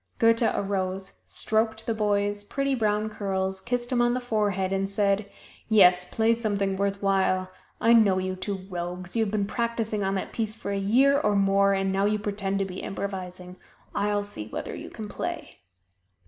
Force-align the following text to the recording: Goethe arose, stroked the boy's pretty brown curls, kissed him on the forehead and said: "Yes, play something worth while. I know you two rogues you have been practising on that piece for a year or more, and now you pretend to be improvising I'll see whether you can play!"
Goethe 0.17 0.41
arose, 0.41 1.21
stroked 1.27 1.85
the 1.85 1.93
boy's 1.93 2.43
pretty 2.43 2.73
brown 2.73 3.07
curls, 3.07 3.61
kissed 3.61 3.91
him 3.91 4.01
on 4.01 4.15
the 4.15 4.19
forehead 4.19 4.73
and 4.73 4.89
said: 4.89 5.29
"Yes, 5.69 6.05
play 6.11 6.33
something 6.33 6.75
worth 6.75 7.03
while. 7.03 7.51
I 7.79 7.93
know 7.93 8.17
you 8.17 8.35
two 8.35 8.65
rogues 8.67 9.15
you 9.15 9.23
have 9.23 9.31
been 9.31 9.45
practising 9.45 10.01
on 10.03 10.15
that 10.15 10.33
piece 10.33 10.55
for 10.55 10.71
a 10.71 10.77
year 10.79 11.19
or 11.19 11.35
more, 11.35 11.73
and 11.75 11.91
now 11.91 12.05
you 12.05 12.17
pretend 12.17 12.57
to 12.57 12.65
be 12.65 12.79
improvising 12.81 13.57
I'll 13.93 14.23
see 14.23 14.47
whether 14.47 14.73
you 14.73 14.89
can 14.89 15.07
play!" 15.07 15.59